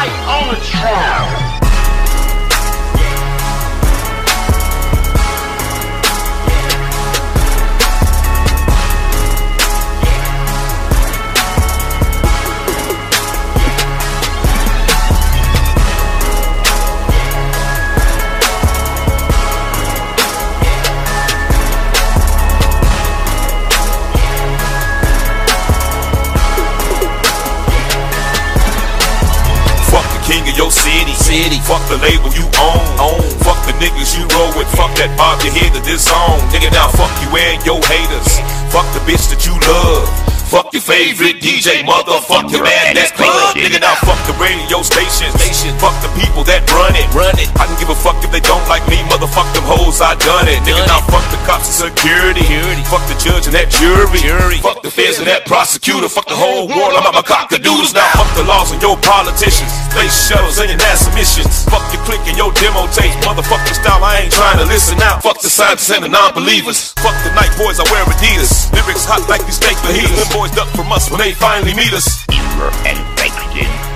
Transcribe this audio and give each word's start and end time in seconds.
fight 0.00 0.18
on 0.26 0.54
the 0.54 0.60
trail. 0.64 1.59
Your 30.70 30.78
city. 30.78 31.14
City. 31.18 31.58
Fuck 31.66 31.82
the 31.90 31.98
label 31.98 32.30
you 32.30 32.46
own. 32.62 32.82
Own. 33.02 33.26
Fuck 33.42 33.58
the 33.66 33.74
niggas 33.82 34.14
you 34.14 34.22
roll 34.38 34.54
with. 34.54 34.70
Fuck 34.78 34.94
that 35.02 35.10
bob 35.18 35.42
your 35.42 35.52
head 35.52 35.74
to 35.74 35.82
this 35.82 36.06
song. 36.06 36.38
Nigga, 36.54 36.70
now 36.70 36.86
fuck 36.94 37.10
you 37.22 37.30
and 37.34 37.58
your 37.66 37.82
haters. 37.82 38.38
Fuck 38.70 38.86
the 38.94 39.02
bitch 39.02 39.26
that 39.34 39.42
you 39.42 39.54
love. 39.66 40.06
Fuck 40.50 40.74
your 40.74 40.82
favorite 40.82 41.38
DJ, 41.38 41.86
motherfuck 41.86 42.50
your 42.50 42.66
man 42.66 42.98
that 42.98 43.14
club. 43.14 43.54
Nigga, 43.54 43.78
now 43.78 43.94
fuck 44.02 44.18
the 44.26 44.34
radio 44.42 44.82
stations. 44.82 45.34
Station. 45.38 45.74
Fuck 45.78 45.94
the 46.02 46.10
people 46.18 46.42
that 46.46 46.66
run 46.74 46.94
it. 46.94 47.06
Run 47.14 47.34
it. 47.38 47.50
I 47.58 47.70
can 47.70 47.78
give 47.78 47.90
a 47.90 47.98
fuck 47.98 48.18
the 51.30 51.40
cops 51.46 51.70
and 51.70 51.90
security. 51.90 52.44
Fuck 52.90 53.06
the 53.06 53.16
judge 53.18 53.46
and 53.46 53.54
that 53.54 53.70
jury. 53.70 54.58
Fuck 54.58 54.82
the 54.82 54.90
feds 54.90 55.18
and 55.18 55.26
that 55.26 55.46
prosecutor. 55.46 56.10
Fuck 56.10 56.26
the 56.26 56.36
whole 56.36 56.66
world. 56.66 56.94
I'm 56.98 57.06
at 57.06 57.14
my 57.14 57.22
cock-a-doodles 57.22 57.94
now. 57.94 58.06
Fuck 58.18 58.30
the 58.34 58.44
laws 58.44 58.70
and 58.74 58.82
your 58.82 58.98
politicians. 59.00 59.70
Space 59.94 60.14
shuttles 60.28 60.58
and 60.58 60.70
your 60.70 60.78
NASA 60.78 61.10
missions. 61.14 61.64
Fuck 61.70 61.86
your 61.94 62.02
clique 62.04 62.26
and 62.26 62.36
your 62.36 62.52
demo 62.58 62.86
tapes. 62.90 63.16
Motherfucking 63.22 63.78
style, 63.78 64.02
I 64.02 64.26
ain't 64.26 64.34
trying 64.34 64.58
to 64.58 64.66
listen 64.66 64.98
now. 64.98 65.18
Fuck 65.22 65.40
the 65.40 65.50
scientists 65.50 65.90
and 65.90 66.04
the 66.04 66.12
non-believers. 66.12 66.92
Fuck 67.00 67.16
the 67.22 67.32
night 67.32 67.54
boys, 67.56 67.78
I 67.78 67.86
wear 67.90 68.04
Adidas. 68.06 68.70
Lyrics 68.74 69.06
hot 69.06 69.24
like 69.30 69.46
these 69.46 69.58
fake 69.58 69.78
fajitas. 69.80 70.14
Them 70.14 70.30
boys 70.34 70.50
duck 70.52 70.68
from 70.74 70.90
us 70.92 71.10
when 71.10 71.18
they 71.18 71.32
finally 71.32 71.74
meet 71.74 71.92
us. 71.94 72.26
And 72.84 72.98
baked 73.16 73.40
in 73.56 73.89